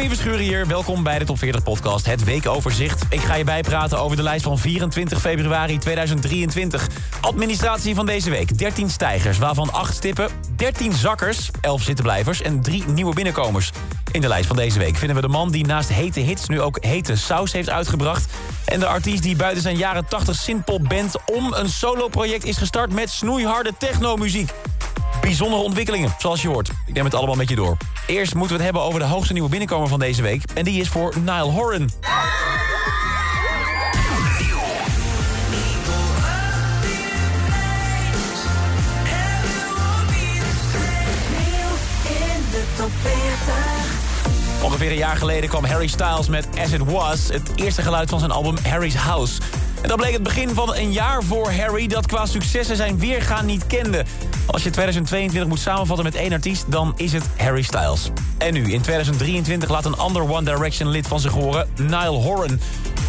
Domien 0.00 0.16
Verschuren 0.16 0.44
hier. 0.44 0.66
Welkom 0.66 1.02
bij 1.02 1.18
de 1.18 1.24
Top 1.24 1.38
40 1.38 1.62
podcast, 1.62 2.06
het 2.06 2.24
weekoverzicht. 2.24 3.04
Ik 3.10 3.20
ga 3.20 3.34
je 3.34 3.44
bijpraten 3.44 3.98
over 3.98 4.16
de 4.16 4.22
lijst 4.22 4.44
van 4.44 4.58
24 4.58 5.20
februari 5.20 5.78
2023. 5.78 6.86
Administratie 7.20 7.94
van 7.94 8.06
deze 8.06 8.30
week. 8.30 8.58
13 8.58 8.90
stijgers, 8.90 9.38
waarvan 9.38 9.72
8 9.72 9.94
stippen, 9.94 10.28
13 10.56 10.92
zakkers, 10.92 11.50
11 11.60 11.82
zittenblijvers 11.82 12.42
en 12.42 12.60
3 12.60 12.84
nieuwe 12.86 13.14
binnenkomers. 13.14 13.70
In 14.12 14.20
de 14.20 14.28
lijst 14.28 14.46
van 14.46 14.56
deze 14.56 14.78
week 14.78 14.96
vinden 14.96 15.16
we 15.16 15.22
de 15.22 15.28
man 15.28 15.50
die 15.50 15.66
naast 15.66 15.88
hete 15.88 16.20
hits 16.20 16.48
nu 16.48 16.60
ook 16.60 16.84
hete 16.84 17.16
saus 17.16 17.52
heeft 17.52 17.70
uitgebracht. 17.70 18.32
En 18.64 18.80
de 18.80 18.86
artiest 18.86 19.22
die 19.22 19.36
buiten 19.36 19.62
zijn 19.62 19.76
jaren 19.76 20.08
80 20.08 20.36
synthpop 20.36 20.88
band 20.88 21.16
om 21.26 21.52
een 21.52 21.68
soloproject 21.68 22.44
is 22.44 22.56
gestart 22.56 22.92
met 22.92 23.10
snoeiharde 23.10 23.72
technomuziek. 23.78 24.52
Bijzondere 25.20 25.62
ontwikkelingen, 25.62 26.14
zoals 26.18 26.42
je 26.42 26.48
hoort. 26.48 26.70
Ik 26.86 26.94
neem 26.94 27.04
het 27.04 27.14
allemaal 27.14 27.34
met 27.34 27.48
je 27.48 27.54
door. 27.54 27.76
Eerst 28.06 28.34
moeten 28.34 28.56
we 28.56 28.62
het 28.62 28.72
hebben 28.72 28.82
over 28.82 29.00
de 29.00 29.06
hoogste 29.06 29.32
nieuwe 29.32 29.48
binnenkomer 29.48 29.88
van 29.88 29.98
deze 29.98 30.22
week. 30.22 30.42
En 30.54 30.64
die 30.64 30.80
is 30.80 30.88
voor 30.88 31.14
Nile 31.18 31.50
Horan. 31.50 31.90
Ongeveer 44.62 44.90
een 44.90 44.96
jaar 44.96 45.16
geleden 45.16 45.48
kwam 45.48 45.64
Harry 45.64 45.86
Styles 45.86 46.28
met 46.28 46.46
As 46.58 46.72
It 46.72 46.84
Was... 46.84 47.28
het 47.28 47.50
eerste 47.54 47.82
geluid 47.82 48.10
van 48.10 48.18
zijn 48.18 48.30
album 48.30 48.56
Harry's 48.68 48.94
House. 48.94 49.40
En 49.82 49.88
dat 49.88 49.96
bleek 49.96 50.12
het 50.12 50.22
begin 50.22 50.48
van 50.48 50.74
een 50.74 50.92
jaar 50.92 51.22
voor 51.22 51.52
Harry... 51.52 51.86
dat 51.86 52.06
qua 52.06 52.26
successen 52.26 52.76
zijn 52.76 52.98
weergaan 52.98 53.46
niet 53.46 53.66
kende. 53.66 54.04
Als 54.50 54.62
je 54.62 54.70
2022 54.70 55.48
moet 55.48 55.60
samenvatten 55.60 56.04
met 56.04 56.14
één 56.14 56.32
artiest... 56.32 56.64
dan 56.68 56.92
is 56.96 57.12
het 57.12 57.24
Harry 57.36 57.62
Styles. 57.62 58.10
En 58.38 58.52
nu, 58.52 58.72
in 58.72 58.80
2023 58.80 59.68
laat 59.68 59.84
een 59.84 59.96
ander 59.96 60.30
One 60.30 60.42
Direction 60.42 60.88
lid 60.88 61.06
van 61.06 61.20
zich 61.20 61.32
horen... 61.32 61.68
Nile 61.76 62.08
Horan. 62.08 62.60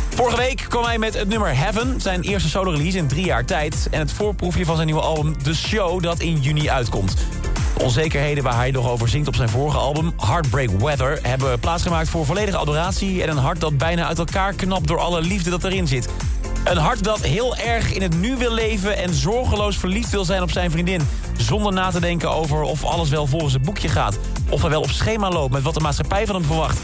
Vorige 0.09 0.37
week 0.37 0.65
kwam 0.69 0.83
hij 0.83 0.97
met 0.97 1.13
het 1.13 1.27
nummer 1.27 1.55
Heaven, 1.57 2.01
zijn 2.01 2.21
eerste 2.21 2.49
solo-release 2.49 2.97
in 2.97 3.07
drie 3.07 3.25
jaar 3.25 3.45
tijd... 3.45 3.87
en 3.91 3.99
het 3.99 4.11
voorproefje 4.11 4.65
van 4.65 4.75
zijn 4.75 4.87
nieuwe 4.87 5.01
album 5.01 5.43
The 5.43 5.55
Show, 5.55 6.03
dat 6.03 6.19
in 6.19 6.41
juni 6.41 6.69
uitkomt. 6.69 7.15
De 7.77 7.83
onzekerheden 7.83 8.43
waar 8.43 8.55
hij 8.55 8.71
nog 8.71 8.89
over 8.89 9.09
zingt 9.09 9.27
op 9.27 9.35
zijn 9.35 9.49
vorige 9.49 9.77
album... 9.77 10.13
Heartbreak 10.17 10.69
Weather, 10.69 11.19
hebben 11.21 11.59
plaatsgemaakt 11.59 12.09
voor 12.09 12.25
volledige 12.25 12.57
adoratie... 12.57 13.23
en 13.23 13.29
een 13.29 13.37
hart 13.37 13.59
dat 13.59 13.77
bijna 13.77 14.07
uit 14.07 14.17
elkaar 14.17 14.53
knapt 14.53 14.87
door 14.87 14.99
alle 14.99 15.21
liefde 15.21 15.49
dat 15.49 15.63
erin 15.63 15.87
zit. 15.87 16.07
Een 16.63 16.77
hart 16.77 17.03
dat 17.03 17.21
heel 17.21 17.55
erg 17.55 17.93
in 17.93 18.01
het 18.01 18.19
nu 18.19 18.35
wil 18.37 18.53
leven... 18.53 18.97
en 18.97 19.13
zorgeloos 19.13 19.77
verliefd 19.77 20.09
wil 20.09 20.25
zijn 20.25 20.41
op 20.41 20.51
zijn 20.51 20.71
vriendin... 20.71 21.01
zonder 21.37 21.73
na 21.73 21.89
te 21.89 21.99
denken 21.99 22.31
over 22.31 22.61
of 22.61 22.83
alles 22.85 23.09
wel 23.09 23.27
volgens 23.27 23.53
het 23.53 23.61
boekje 23.61 23.87
gaat... 23.87 24.19
of 24.49 24.61
hij 24.61 24.69
wel 24.69 24.81
op 24.81 24.89
schema 24.89 25.29
loopt 25.29 25.53
met 25.53 25.63
wat 25.63 25.73
de 25.73 25.79
maatschappij 25.79 26.25
van 26.25 26.35
hem 26.35 26.45
verwacht. 26.45 26.79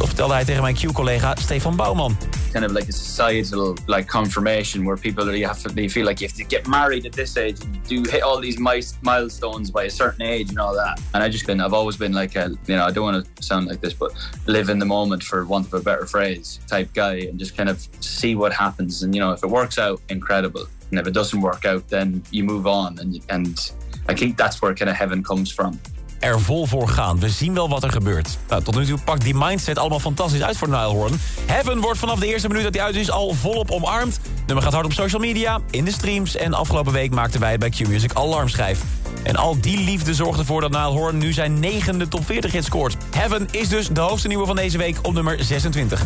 Dat 0.00 0.08
vertelde 0.08 0.34
hij 0.34 0.44
tegen 0.44 0.62
mijn 0.62 0.74
Q-collega 0.74 1.36
Stefan 1.40 1.76
Bouwman. 1.76 2.16
kind 2.52 2.64
of 2.64 2.72
like 2.72 2.88
a 2.88 2.92
societal 2.92 3.76
like 3.86 4.06
confirmation 4.06 4.84
where 4.84 4.96
people 4.96 5.36
you 5.36 5.46
have 5.46 5.60
to 5.62 5.74
they 5.74 5.88
feel 5.88 6.04
like 6.04 6.20
you 6.20 6.28
have 6.28 6.36
to 6.36 6.56
get 6.56 6.66
married 6.66 7.06
at 7.06 7.12
this 7.12 7.36
age 7.36 7.56
and 7.64 7.88
do 7.88 8.10
hit 8.10 8.22
all 8.22 8.40
these 8.40 8.58
milestones 9.02 9.70
by 9.70 9.84
a 9.84 9.90
certain 9.90 10.22
age 10.22 10.48
and 10.48 10.58
all 10.58 10.74
that. 10.74 11.00
And 11.12 11.22
i 11.22 11.28
just 11.28 11.46
been 11.46 11.60
i've 11.60 11.74
always 11.74 11.96
been 11.96 12.12
like 12.12 12.38
a 12.38 12.48
you 12.66 12.76
know 12.76 12.88
i 12.88 12.92
don't 12.92 13.04
want 13.04 13.24
to 13.24 13.42
sound 13.42 13.68
like 13.68 13.80
this 13.80 13.94
but 13.94 14.10
live 14.46 14.72
in 14.72 14.78
the 14.78 14.86
moment 14.86 15.22
for 15.22 15.44
want 15.44 15.66
of 15.66 15.74
a 15.74 15.80
better 15.80 16.06
phrase 16.06 16.58
type 16.66 16.88
guy 16.94 17.28
and 17.28 17.38
just 17.38 17.56
kind 17.56 17.68
of 17.68 17.86
see 18.00 18.34
what 18.34 18.52
happens. 18.52 19.02
And 19.02 19.14
you 19.14 19.20
know 19.20 19.32
if 19.32 19.42
it 19.44 19.50
works 19.50 19.78
out 19.78 20.00
incredible. 20.08 20.66
And 20.90 20.98
if 20.98 21.06
it 21.06 21.14
doesn't 21.14 21.40
work 21.40 21.64
out 21.64 21.88
then 21.88 22.22
you 22.30 22.44
move 22.44 22.66
on 22.66 22.98
and 22.98 23.20
and 23.28 23.72
i 24.08 24.14
think 24.14 24.36
that's 24.36 24.60
where 24.60 24.74
kind 24.74 24.90
of 24.90 24.96
heaven 24.96 25.22
comes 25.22 25.52
from 25.52 25.78
er 26.20 26.40
vol 26.40 26.66
voor 26.66 26.88
gaan. 26.88 27.20
We 27.20 27.28
zien 27.28 27.54
wel 27.54 27.68
wat 27.68 27.82
er 27.82 27.90
gebeurt. 27.90 28.38
Nou, 28.48 28.62
tot 28.62 28.76
nu 28.76 28.86
toe 28.86 28.98
pakt 29.04 29.22
die 29.22 29.34
mindset 29.34 29.78
allemaal 29.78 30.00
fantastisch 30.00 30.42
uit 30.42 30.56
voor 30.56 30.68
Nile 30.68 30.82
Horan. 30.82 31.18
Heaven 31.46 31.80
wordt 31.80 31.98
vanaf 31.98 32.18
de 32.18 32.26
eerste 32.26 32.48
minuut 32.48 32.62
dat 32.62 32.74
hij 32.74 32.82
uit 32.82 32.94
is 32.94 33.10
al 33.10 33.34
volop 33.34 33.70
omarmd. 33.70 34.20
Nummer 34.46 34.64
gaat 34.64 34.72
hard 34.72 34.84
op 34.84 34.92
social 34.92 35.20
media, 35.20 35.60
in 35.70 35.84
de 35.84 35.92
streams... 35.92 36.36
en 36.36 36.54
afgelopen 36.54 36.92
week 36.92 37.10
maakten 37.10 37.40
wij 37.40 37.58
bij 37.58 37.70
Q-Music 37.70 38.14
alarmschijf. 38.14 38.80
En 39.22 39.36
al 39.36 39.60
die 39.60 39.84
liefde 39.84 40.14
zorgt 40.14 40.38
ervoor 40.38 40.60
dat 40.60 40.70
Nile 40.70 40.82
Horan 40.84 41.18
nu 41.18 41.32
zijn 41.32 41.60
negende 41.60 42.08
top 42.08 42.26
40 42.26 42.52
hit 42.52 42.64
scoort. 42.64 42.96
Heaven 43.10 43.48
is 43.50 43.68
dus 43.68 43.88
de 43.88 44.00
hoogste 44.00 44.28
nieuwe 44.28 44.46
van 44.46 44.56
deze 44.56 44.78
week 44.78 44.96
op 45.02 45.12
nummer 45.12 45.44
26. 45.44 46.02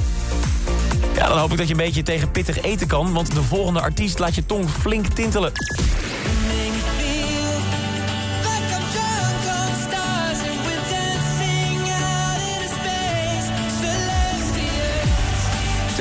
Ja, 1.14 1.28
dan 1.28 1.38
hoop 1.38 1.52
ik 1.52 1.58
dat 1.58 1.66
je 1.66 1.74
een 1.74 1.80
beetje 1.80 2.02
tegen 2.02 2.30
pittig 2.30 2.62
eten 2.62 2.86
kan... 2.86 3.12
want 3.12 3.34
de 3.34 3.42
volgende 3.42 3.80
artiest 3.80 4.18
laat 4.18 4.34
je 4.34 4.46
tong 4.46 4.70
flink 4.70 5.06
tintelen. 5.06 5.52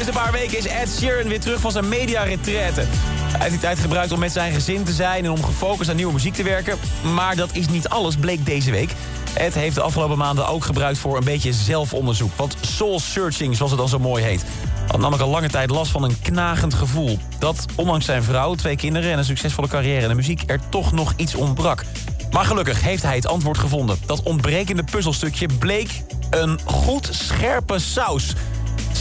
Sinds 0.03 0.17
een 0.17 0.23
paar 0.23 0.39
weken 0.39 0.57
is 0.57 0.65
Ed 0.65 0.89
Sheeran 0.89 1.27
weer 1.27 1.39
terug 1.39 1.59
van 1.59 1.71
zijn 1.71 1.89
media-retraite. 1.89 2.81
Hij 2.81 3.39
heeft 3.39 3.49
die 3.49 3.59
tijd 3.59 3.79
gebruikt 3.79 4.11
om 4.11 4.19
met 4.19 4.31
zijn 4.31 4.53
gezin 4.53 4.83
te 4.83 4.91
zijn... 4.91 5.25
en 5.25 5.31
om 5.31 5.43
gefocust 5.43 5.89
aan 5.89 5.95
nieuwe 5.95 6.13
muziek 6.13 6.33
te 6.33 6.43
werken. 6.43 6.77
Maar 7.13 7.35
dat 7.35 7.55
is 7.55 7.67
niet 7.67 7.89
alles, 7.89 8.15
bleek 8.15 8.45
deze 8.45 8.71
week. 8.71 8.91
Ed 9.33 9.53
heeft 9.53 9.75
de 9.75 9.81
afgelopen 9.81 10.17
maanden 10.17 10.47
ook 10.47 10.63
gebruikt 10.63 10.97
voor 10.97 11.17
een 11.17 11.23
beetje 11.23 11.53
zelfonderzoek. 11.53 12.31
Wat 12.35 12.55
soul-searching, 12.61 13.55
zoals 13.55 13.71
het 13.71 13.79
dan 13.79 13.89
zo 13.89 13.99
mooi 13.99 14.23
heet. 14.23 14.45
Had 14.87 14.99
namelijk 14.99 15.23
al 15.23 15.29
lange 15.29 15.49
tijd 15.49 15.69
last 15.69 15.91
van 15.91 16.03
een 16.03 16.19
knagend 16.21 16.73
gevoel. 16.73 17.19
Dat, 17.39 17.65
ondanks 17.75 18.05
zijn 18.05 18.23
vrouw, 18.23 18.55
twee 18.55 18.75
kinderen 18.75 19.11
en 19.11 19.17
een 19.17 19.25
succesvolle 19.25 19.67
carrière 19.67 20.01
in 20.01 20.07
de 20.07 20.15
muziek... 20.15 20.43
er 20.45 20.59
toch 20.69 20.91
nog 20.91 21.13
iets 21.15 21.35
ontbrak. 21.35 21.83
Maar 22.31 22.45
gelukkig 22.45 22.81
heeft 22.81 23.03
hij 23.03 23.15
het 23.15 23.27
antwoord 23.27 23.57
gevonden. 23.57 23.97
Dat 24.05 24.23
ontbrekende 24.23 24.83
puzzelstukje 24.83 25.47
bleek 25.59 25.89
een 26.29 26.59
goed 26.65 27.09
scherpe 27.11 27.79
saus... 27.79 28.33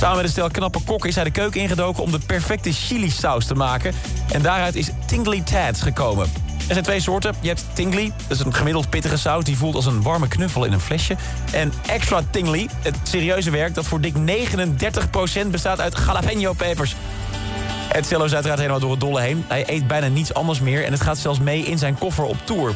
Samen 0.02 0.16
met 0.16 0.26
een 0.26 0.32
stel 0.32 0.50
knappe 0.50 0.80
kokken 0.84 1.08
is 1.08 1.14
hij 1.14 1.24
de 1.24 1.30
keuken 1.30 1.60
ingedoken... 1.60 2.02
om 2.02 2.10
de 2.10 2.18
perfecte 2.18 2.72
chili-saus 2.72 3.46
te 3.46 3.54
maken. 3.54 3.94
En 4.32 4.42
daaruit 4.42 4.74
is 4.74 4.90
Tingly 5.06 5.40
Tad 5.40 5.80
gekomen. 5.80 6.26
Er 6.56 6.72
zijn 6.72 6.84
twee 6.84 7.00
soorten. 7.00 7.34
Je 7.40 7.48
hebt 7.48 7.64
Tingly, 7.72 8.12
dat 8.28 8.38
is 8.38 8.44
een 8.44 8.54
gemiddeld 8.54 8.90
pittige 8.90 9.16
saus... 9.16 9.44
die 9.44 9.56
voelt 9.56 9.74
als 9.74 9.86
een 9.86 10.02
warme 10.02 10.28
knuffel 10.28 10.64
in 10.64 10.72
een 10.72 10.80
flesje. 10.80 11.16
En 11.52 11.72
Extra 11.86 12.20
Tingly, 12.30 12.68
het 12.82 12.96
serieuze 13.02 13.50
werk... 13.50 13.74
dat 13.74 13.86
voor 13.86 14.00
dik 14.00 14.14
39% 14.14 15.46
bestaat 15.50 15.80
uit 15.80 15.96
jalapeno-pepers. 16.06 16.94
Ed 17.92 18.06
Cello 18.06 18.24
is 18.24 18.34
uiteraard 18.34 18.60
helemaal 18.60 18.80
door 18.80 18.90
het 18.90 19.00
dolle 19.00 19.20
heen. 19.20 19.44
Hij 19.48 19.64
eet 19.66 19.86
bijna 19.86 20.06
niets 20.06 20.34
anders 20.34 20.60
meer... 20.60 20.84
en 20.84 20.92
het 20.92 21.02
gaat 21.02 21.18
zelfs 21.18 21.38
mee 21.38 21.62
in 21.62 21.78
zijn 21.78 21.98
koffer 21.98 22.24
op 22.24 22.36
tour. 22.44 22.74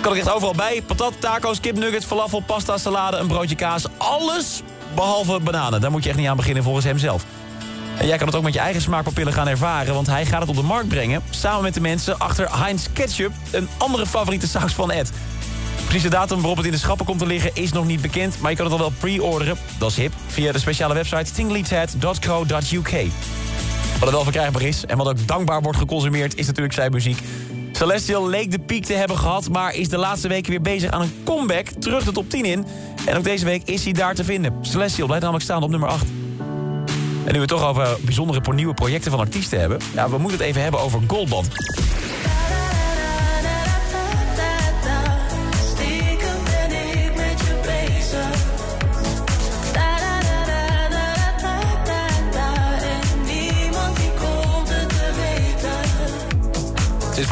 Kan 0.00 0.12
ik 0.12 0.18
echt 0.18 0.30
overal 0.30 0.54
bij. 0.54 0.82
Patat, 0.86 1.20
taco's, 1.20 1.60
kipnuggets, 1.60 2.06
falafel, 2.06 2.40
pasta, 2.40 2.78
salade, 2.78 3.16
een 3.16 3.26
broodje 3.26 3.56
kaas. 3.56 3.84
Alles 3.96 4.62
behalve 4.94 5.40
bananen. 5.40 5.80
Daar 5.80 5.90
moet 5.90 6.02
je 6.02 6.08
echt 6.08 6.18
niet 6.18 6.28
aan 6.28 6.36
beginnen 6.36 6.62
volgens 6.62 6.84
hem 6.84 6.98
zelf. 6.98 7.24
En 7.98 8.06
jij 8.06 8.16
kan 8.16 8.26
het 8.26 8.36
ook 8.36 8.42
met 8.42 8.52
je 8.52 8.58
eigen 8.58 8.82
smaakpapillen 8.82 9.32
gaan 9.32 9.48
ervaren... 9.48 9.94
want 9.94 10.06
hij 10.06 10.26
gaat 10.26 10.40
het 10.40 10.48
op 10.48 10.56
de 10.56 10.62
markt 10.62 10.88
brengen... 10.88 11.22
samen 11.30 11.62
met 11.62 11.74
de 11.74 11.80
mensen 11.80 12.18
achter 12.18 12.58
Heinz 12.58 12.86
Ketchup... 12.92 13.32
een 13.50 13.68
andere 13.76 14.06
favoriete 14.06 14.48
saus 14.48 14.74
van 14.74 14.90
Ed. 14.90 15.12
Precies 15.84 16.02
de 16.02 16.08
datum 16.08 16.38
waarop 16.38 16.56
het 16.56 16.66
in 16.66 16.72
de 16.72 16.78
schappen 16.78 17.06
komt 17.06 17.18
te 17.18 17.26
liggen 17.26 17.50
is 17.54 17.72
nog 17.72 17.86
niet 17.86 18.00
bekend... 18.00 18.40
maar 18.40 18.50
je 18.50 18.56
kan 18.56 18.66
het 18.66 18.74
al 18.74 18.80
wel 18.80 18.92
pre-orderen, 18.98 19.56
dat 19.78 19.90
is 19.90 19.96
hip... 19.96 20.12
via 20.26 20.52
de 20.52 20.58
speciale 20.58 20.94
website 20.94 21.32
tinglytat.co.uk. 21.32 23.10
Wat 23.92 24.02
het 24.02 24.10
wel 24.10 24.22
verkrijgbaar 24.22 24.62
is 24.62 24.84
en 24.86 24.96
wat 24.96 25.08
ook 25.08 25.26
dankbaar 25.26 25.62
wordt 25.62 25.78
geconsumeerd... 25.78 26.36
is 26.36 26.46
natuurlijk 26.46 26.74
zijn 26.74 26.92
muziek. 26.92 27.22
Celestial 27.76 28.28
leek 28.28 28.50
de 28.50 28.58
piek 28.58 28.84
te 28.84 28.92
hebben 28.92 29.18
gehad... 29.18 29.48
maar 29.50 29.74
is 29.74 29.88
de 29.88 29.98
laatste 29.98 30.28
weken 30.28 30.50
weer 30.50 30.60
bezig 30.60 30.90
aan 30.90 31.00
een 31.00 31.14
comeback. 31.24 31.66
Terug 31.66 32.04
de 32.04 32.12
top 32.12 32.30
10 32.30 32.44
in. 32.44 32.66
En 33.06 33.16
ook 33.16 33.24
deze 33.24 33.44
week 33.44 33.62
is 33.64 33.84
hij 33.84 33.92
daar 33.92 34.14
te 34.14 34.24
vinden. 34.24 34.58
Celestial 34.60 35.06
blijft 35.06 35.24
namelijk 35.24 35.48
staan 35.48 35.62
op 35.62 35.70
nummer 35.70 35.88
8. 35.88 36.04
En 37.24 37.32
nu 37.32 37.32
we 37.32 37.38
het 37.38 37.48
toch 37.48 37.64
over 37.64 37.96
bijzondere 38.04 38.52
nieuwe 38.52 38.74
projecten 38.74 39.10
van 39.10 39.20
artiesten 39.20 39.60
hebben... 39.60 39.78
Ja, 39.94 40.10
we 40.10 40.18
moeten 40.18 40.38
het 40.38 40.48
even 40.48 40.62
hebben 40.62 40.80
over 40.80 41.00
Goldband. 41.06 41.48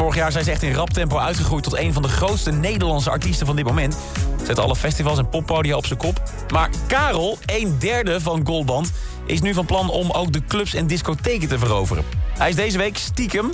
Vorig 0.03 0.17
jaar 0.17 0.31
zijn 0.31 0.43
ze 0.43 0.51
echt 0.51 0.63
in 0.63 0.73
rap 0.73 0.89
tempo 0.89 1.17
uitgegroeid... 1.17 1.63
tot 1.63 1.77
een 1.77 1.93
van 1.93 2.01
de 2.01 2.07
grootste 2.07 2.51
Nederlandse 2.51 3.09
artiesten 3.09 3.45
van 3.45 3.55
dit 3.55 3.65
moment. 3.65 3.97
Zet 4.45 4.59
alle 4.59 4.75
festivals 4.75 5.17
en 5.17 5.29
poppodia 5.29 5.75
op 5.75 5.85
zijn 5.85 5.99
kop. 5.99 6.21
Maar 6.53 6.69
Karel, 6.87 7.37
een 7.45 7.75
derde 7.79 8.21
van 8.21 8.41
Goldband... 8.45 8.91
is 9.25 9.41
nu 9.41 9.53
van 9.53 9.65
plan 9.65 9.89
om 9.89 10.11
ook 10.11 10.33
de 10.33 10.45
clubs 10.45 10.73
en 10.73 10.87
discotheken 10.87 11.47
te 11.47 11.59
veroveren. 11.59 12.03
Hij 12.37 12.49
is 12.49 12.55
deze 12.55 12.77
week 12.77 12.97
stiekem 12.97 13.49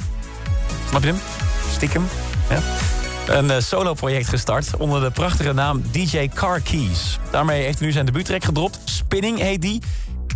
Snap 0.88 1.04
je 1.04 1.08
hem? 1.08 1.20
Stiekem. 1.72 2.08
Ja. 2.50 2.62
Een 3.38 3.46
uh, 3.46 3.56
solo-project 3.60 4.28
gestart 4.28 4.78
onder 4.78 5.02
de 5.02 5.12
prachtige 5.12 5.54
naam 5.54 5.84
DJ 5.92 6.30
Car 6.34 6.60
Keys. 6.60 7.20
Daarmee 7.32 7.64
heeft 7.64 7.78
hij 7.78 7.88
nu 7.88 7.94
zijn 7.94 8.06
debuuttrack 8.06 8.44
gedropt. 8.44 8.80
Spinning 8.86 9.40
heet 9.40 9.62
die. 9.62 9.82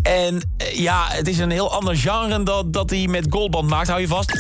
En 0.04 0.36
uh, 0.36 0.76
ja, 0.76 1.06
het 1.08 1.28
is 1.28 1.38
een 1.38 1.52
heel 1.52 1.72
ander 1.72 1.98
genre 1.98 2.44
dan 2.44 2.72
dat 2.72 2.90
hij 2.90 3.08
met 3.08 3.26
Goldband 3.30 3.70
maakt. 3.70 3.88
Hou 3.88 4.02
je 4.02 4.08
vast. 4.08 4.32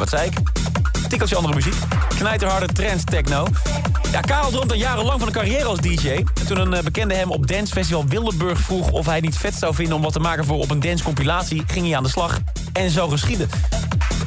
Wat 0.00 0.08
zei 0.08 0.26
ik? 0.26 0.38
Tikkeltje 1.08 1.36
andere 1.36 1.54
muziek. 1.54 1.74
Knijterharde 2.08 2.66
trance 2.66 3.04
techno. 3.04 3.46
Ja, 4.12 4.20
Karel 4.20 4.50
droomt 4.50 4.70
al 4.70 4.76
jarenlang 4.76 5.18
van 5.18 5.28
een 5.28 5.34
carrière 5.34 5.64
als 5.64 5.78
DJ. 5.78 6.08
En 6.08 6.46
toen 6.46 6.58
een 6.58 6.72
uh, 6.72 6.80
bekende 6.80 7.14
hem 7.14 7.30
op 7.30 7.46
Dance 7.46 7.72
Festival 7.72 8.06
Wildeburg 8.06 8.58
vroeg... 8.58 8.90
of 8.90 9.06
hij 9.06 9.20
niet 9.20 9.36
vet 9.36 9.54
zou 9.54 9.74
vinden 9.74 9.94
om 9.96 10.02
wat 10.02 10.12
te 10.12 10.20
maken 10.20 10.44
voor 10.44 10.58
op 10.58 10.70
een 10.70 10.80
dance-compilatie... 10.80 11.62
ging 11.66 11.86
hij 11.86 11.96
aan 11.96 12.02
de 12.02 12.08
slag. 12.08 12.38
En 12.72 12.90
zo 12.90 13.08
geschiedde. 13.08 13.46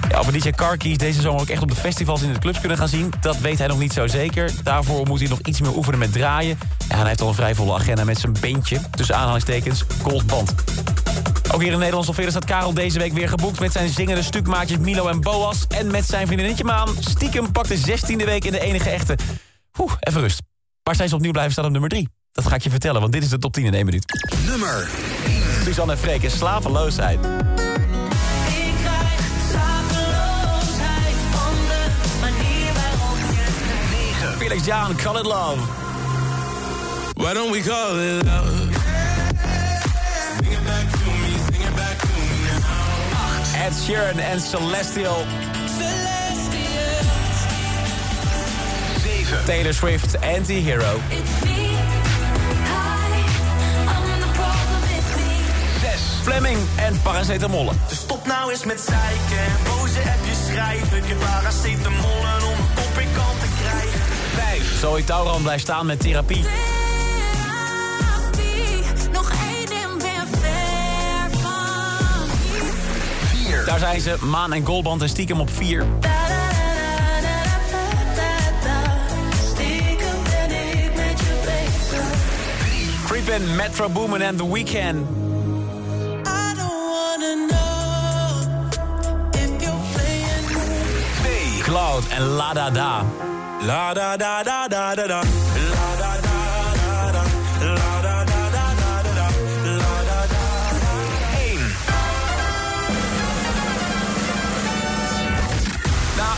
Ja, 0.10 0.20
of 0.20 0.26
DJ 0.26 0.50
Carkeys 0.50 0.98
deze 0.98 1.22
zomer 1.22 1.42
ook 1.42 1.50
echt 1.50 1.62
op 1.62 1.70
de 1.70 1.76
festivals 1.76 2.22
in 2.22 2.34
de 2.34 2.40
clubs 2.40 2.60
kunnen 2.60 2.78
gaan 2.78 2.88
zien... 2.88 3.14
dat 3.22 3.38
weet 3.38 3.58
hij 3.58 3.68
nog 3.68 3.80
niet 3.80 3.94
zo 3.94 4.08
zeker. 4.08 4.52
Daarvoor 4.64 5.08
moet 5.08 5.20
hij 5.20 5.30
nog 5.30 5.40
iets 5.40 5.62
meer 5.62 5.76
oefenen 5.76 6.00
met 6.00 6.12
draaien. 6.12 6.60
Ja, 6.90 6.98
hij 6.98 7.08
heeft 7.08 7.22
al 7.22 7.28
een 7.28 7.34
vrij 7.34 7.56
volle 7.56 7.74
agenda 7.74 8.04
met 8.04 8.20
zijn 8.20 8.36
beentje. 8.40 8.80
Tussen 8.92 9.16
aanhalingstekens 9.16 9.84
Goldband. 10.02 10.54
Ook 11.54 11.62
hier 11.62 11.72
in 11.72 11.80
Nederland 11.80 12.08
alweer 12.08 12.30
staat 12.30 12.46
Karel 12.46 12.74
deze 12.74 13.00
week 13.00 13.14
weer 13.14 13.30
geboekt... 13.30 13.60
met 13.60 13.72
zijn 13.72 13.90
zingende 13.90 14.24
stukmaatjes 14.24 14.78
Milo 14.78 15.08
en 15.08 15.22
Boas. 15.22 15.66
En 15.68 15.92
met 15.92 16.06
zijn 16.06 16.26
vriendinnetje 16.28 16.64
Maan. 16.64 16.90
Stiekem 17.00 17.52
pakt 17.52 17.68
de 17.68 17.78
16e 17.78 18.26
week 18.26 18.46
in 18.46 18.52
de 18.52 18.60
enige 18.60 18.90
echte. 18.90 19.18
Oeh, 19.80 19.94
even 20.00 20.22
rust. 20.22 20.42
Waar 20.84 20.96
zijn 20.96 21.10
ze 21.10 21.16
opnieuw 21.16 21.32
blijven 21.32 21.52
staan 21.52 21.66
op 21.66 21.72
nummer 21.72 21.90
3? 21.90 22.10
Dat 22.32 22.48
ga 22.48 22.56
ik 22.56 22.62
je 22.62 22.70
vertellen, 22.70 23.02
want 23.02 23.14
dit 23.14 23.24
is 23.24 23.30
de 23.30 23.38
top 23.38 23.54
10 23.54 23.66
in 23.66 23.74
1 23.74 23.86
minuut. 23.86 24.06
Nummer 24.46 24.90
Suzanne 25.64 25.92
en 25.92 25.98
Freek 25.98 26.22
is 26.22 26.38
slapeloosheid. 26.38 27.20
Ik 27.20 28.74
krijg 28.82 29.20
slapeloosheid 29.50 31.16
van 31.32 31.54
de 31.68 31.88
manier 32.22 32.74
waarop 32.74 33.18
je 34.22 34.38
Felix 34.38 34.66
Jaan, 34.66 34.96
Call 34.96 35.20
It 35.20 35.26
Love. 35.26 35.62
Why 37.14 37.34
don't 37.34 37.52
we 37.52 37.62
call 37.62 38.00
it 38.00 38.24
love? 38.24 38.63
Ed 43.74 43.80
Sheeran 43.80 44.20
en 44.20 44.40
Celestial. 44.42 45.26
celestials. 45.78 45.98
7 49.02 49.46
Taylor 49.46 49.74
Swift, 49.74 50.22
Anti-Hero. 50.22 51.00
It's 51.10 51.44
me. 51.44 51.76
Hi, 52.70 53.24
I'm 53.94 54.20
the 54.20 54.30
problem, 54.40 54.84
it's 54.98 55.16
me. 55.16 55.30
6 55.82 56.02
Fleming 56.24 56.60
en 56.76 57.02
Paracetamol. 57.02 57.72
Dus 57.88 57.98
stop 57.98 58.26
nou 58.26 58.52
eens 58.52 58.64
met 58.64 58.80
zeiken 58.80 59.38
en 59.38 59.58
boze 59.64 60.00
appjes 60.00 60.38
schrijven. 60.48 60.98
Ik 60.98 61.04
heb 61.06 61.20
paracetamol 61.20 62.20
en 62.38 62.44
om 62.44 62.58
een 62.60 62.74
kop 62.76 62.98
in 63.00 63.08
kant 63.16 63.40
te 63.40 63.48
krijgen. 63.62 64.00
5 64.36 64.80
Zoe 64.80 65.04
Tauran 65.04 65.42
blijft 65.42 65.64
staan 65.64 65.86
met 65.86 66.00
therapie. 66.00 66.42
Therapie, 66.42 66.73
Daar 73.66 73.80
zijn 73.80 74.02
ze, 74.02 74.16
Maan 74.20 74.54
en 74.54 74.66
Goldband 74.66 75.02
en 75.02 75.10
stiekem 75.10 75.40
op 75.40 75.50
4. 75.50 75.80
Da, 75.80 75.86
da, 76.00 76.10
da, 76.28 77.22
da, 77.22 77.44
da, 77.72 77.82
da, 78.16 78.34
da. 78.64 78.82
Stiekem 79.52 80.24
ben 80.24 80.58
ik 80.58 80.96
met 80.96 81.20
je 81.20 81.34
bezig. 81.46 82.06
Creepin', 83.06 83.56
Metro 83.56 83.90
Boomin 83.90 84.22
en 84.22 84.36
The 84.36 84.52
Weeknd. 84.54 84.76
I 84.76 86.54
don't 86.56 86.84
wanna 86.94 87.48
know 87.48 88.48
if 89.32 89.62
you're 89.62 89.82
playing 89.94 90.48
2 91.58 91.62
Cloud 91.62 92.08
en 92.08 92.22
La 92.22 92.54
Da 92.54 92.70
Da. 92.70 93.06
La 93.62 93.94
da 93.94 94.18
da 94.18 94.44
da 94.44 94.68
da 94.68 94.96
da 94.96 95.08
da. 95.08 95.22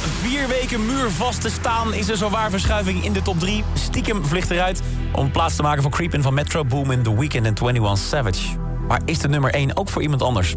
Vier 0.08 0.48
weken 0.48 0.86
muurvast 0.86 1.42
te 1.42 1.50
staan 1.50 1.94
is 1.94 2.10
er 2.10 2.18
zowaar 2.18 2.50
verschuiving 2.50 3.04
in 3.04 3.14
de 3.14 3.22
top 3.22 3.40
3. 3.40 3.64
Stiekem 3.74 4.26
vliegt 4.26 4.52
eruit 4.52 4.82
om 5.12 5.32
plaats 5.32 5.56
te 5.56 5.62
maken 5.62 5.82
voor 5.82 5.92
Creepin' 5.92 6.22
van 6.22 6.34
Metro 6.34 6.66
Boomin, 6.66 7.04
The 7.04 7.16
Weeknd 7.16 7.46
en 7.46 7.54
21 7.62 7.98
Savage. 7.98 8.58
Maar 8.88 9.02
is 9.06 9.20
de 9.20 9.28
nummer 9.28 9.54
1 9.54 9.78
ook 9.78 9.90
voor 9.90 10.02
iemand 10.02 10.22
anders? 10.22 10.56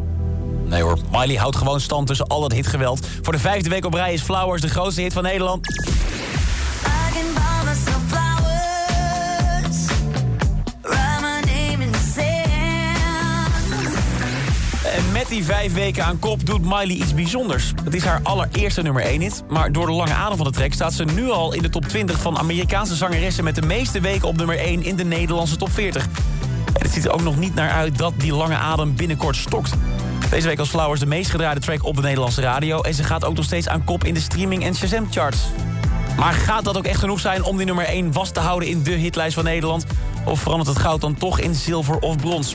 Nee 0.64 0.82
hoor, 0.82 0.98
Miley 1.12 1.36
houdt 1.36 1.56
gewoon 1.56 1.80
stand 1.80 2.06
tussen 2.06 2.26
al 2.26 2.40
dat 2.40 2.52
hitgeweld. 2.52 3.06
Voor 3.22 3.32
de 3.32 3.38
vijfde 3.38 3.70
week 3.70 3.84
op 3.84 3.94
rij 3.94 4.12
is 4.12 4.22
Flowers 4.22 4.62
de 4.62 4.68
grootste 4.68 5.00
hit 5.00 5.12
van 5.12 5.22
Nederland. 5.22 5.66
Die 15.28 15.44
vijf 15.44 15.74
weken 15.74 16.04
aan 16.04 16.18
kop 16.18 16.46
doet 16.46 16.62
Miley 16.62 16.86
iets 16.86 17.14
bijzonders. 17.14 17.72
Het 17.84 17.94
is 17.94 18.04
haar 18.04 18.20
allereerste 18.22 18.82
nummer 18.82 19.02
1 19.02 19.20
hit, 19.20 19.42
maar 19.48 19.72
door 19.72 19.86
de 19.86 19.92
lange 19.92 20.12
adem 20.12 20.36
van 20.36 20.46
de 20.46 20.52
track... 20.52 20.72
staat 20.72 20.92
ze 20.92 21.04
nu 21.04 21.30
al 21.30 21.52
in 21.52 21.62
de 21.62 21.68
top 21.68 21.84
20 21.84 22.20
van 22.20 22.38
Amerikaanse 22.38 22.94
zangeressen... 22.94 23.44
met 23.44 23.54
de 23.54 23.62
meeste 23.62 24.00
weken 24.00 24.28
op 24.28 24.36
nummer 24.36 24.58
1 24.58 24.82
in 24.82 24.96
de 24.96 25.04
Nederlandse 25.04 25.56
top 25.56 25.72
40. 25.72 26.04
En 26.64 26.82
het 26.82 26.90
ziet 26.90 27.04
er 27.04 27.12
ook 27.12 27.22
nog 27.22 27.36
niet 27.36 27.54
naar 27.54 27.70
uit 27.70 27.98
dat 27.98 28.12
die 28.16 28.34
lange 28.34 28.56
adem 28.56 28.96
binnenkort 28.96 29.36
stokt. 29.36 29.72
Deze 30.30 30.46
week 30.46 30.58
was 30.58 30.68
Flowers 30.68 31.00
de 31.00 31.06
meest 31.06 31.30
gedraaide 31.30 31.60
track 31.60 31.84
op 31.84 31.96
de 31.96 32.02
Nederlandse 32.02 32.40
radio... 32.40 32.80
en 32.80 32.94
ze 32.94 33.04
gaat 33.04 33.24
ook 33.24 33.34
nog 33.34 33.44
steeds 33.44 33.68
aan 33.68 33.84
kop 33.84 34.04
in 34.04 34.14
de 34.14 34.20
streaming- 34.20 34.64
en 34.64 34.74
Shazam-charts. 34.74 35.38
Maar 36.18 36.32
gaat 36.32 36.64
dat 36.64 36.76
ook 36.76 36.86
echt 36.86 37.00
genoeg 37.00 37.20
zijn 37.20 37.42
om 37.42 37.56
die 37.56 37.66
nummer 37.66 37.84
1 37.84 38.12
vast 38.12 38.34
te 38.34 38.40
houden 38.40 38.68
in 38.68 38.82
de 38.82 38.90
hitlijst 38.90 39.34
van 39.34 39.44
Nederland? 39.44 39.84
Of 40.24 40.40
verandert 40.40 40.68
het 40.68 40.78
goud 40.78 41.00
dan 41.00 41.14
toch 41.14 41.38
in 41.38 41.54
zilver 41.54 41.98
of 41.98 42.16
brons? 42.16 42.54